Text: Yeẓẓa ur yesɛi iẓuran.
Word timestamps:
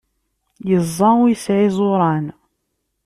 Yeẓẓa 0.69 1.09
ur 1.23 1.29
yesɛi 1.31 1.63
iẓuran. 1.67 2.25